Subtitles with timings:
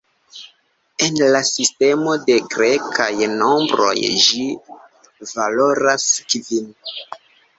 [1.07, 3.91] En la sistemo de grekaj nombroj
[4.23, 4.47] ĝi
[5.35, 6.73] valoras kvin.